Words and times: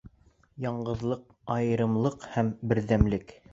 Яңғыҙлыҡ, 0.63 1.21
айырымлыҡ 1.57 2.27
һәм 2.35 2.53
берҙәмлеҡ 2.75 3.39